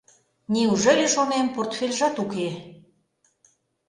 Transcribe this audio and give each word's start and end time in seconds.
Неужели, 0.53 1.05
шонем, 1.13 1.45
портфельжат 1.55 2.15
уке? 2.23 2.47